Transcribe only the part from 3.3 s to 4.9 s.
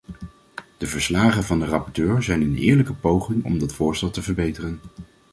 om dat voorstel te verbeteren.